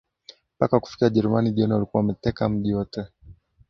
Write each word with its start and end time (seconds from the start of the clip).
Mpaka 0.57 0.79
kufikia 0.79 1.05
Wajerumani 1.07 1.51
jioni 1.51 1.73
walikuwa 1.73 1.99
wameteka 2.01 2.49
mji 2.49 2.75
wote 2.75 3.05